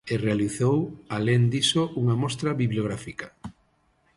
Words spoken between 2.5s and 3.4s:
bibliográfica.